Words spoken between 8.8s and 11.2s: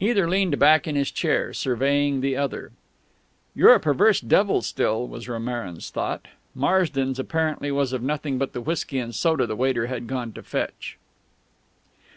and soda the waiter had gone to fetch.